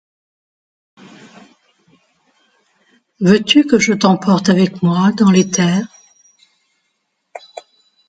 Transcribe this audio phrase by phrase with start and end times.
[3.19, 5.85] Veux-tu que je t’emporte avec moi dans l’éther?